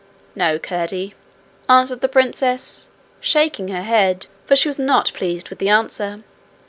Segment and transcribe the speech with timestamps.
[0.33, 1.13] 'No, Curdie,'
[1.69, 6.23] answered the princess, shaking her head, for she was not pleased with the answer.